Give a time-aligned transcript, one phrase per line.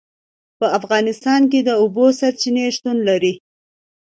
[0.59, 3.33] په افغانستان کې د اوبو سرچینې شتون لري.